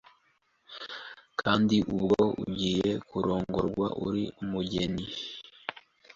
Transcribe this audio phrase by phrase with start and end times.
[1.39, 5.05] Kandi ubwo ugiye kurongorwa, uri umugeni,